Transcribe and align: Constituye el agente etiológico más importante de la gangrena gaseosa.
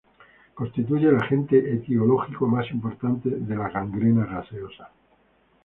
Constituye 0.55 1.09
el 1.09 1.17
agente 1.17 1.57
etiológico 1.75 2.47
más 2.47 2.71
importante 2.71 3.29
de 3.29 3.55
la 3.55 3.69
gangrena 3.69 4.25
gaseosa. 4.25 4.89